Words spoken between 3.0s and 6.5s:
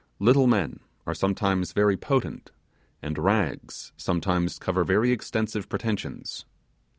and rags sometimes cover very extensive pretensions.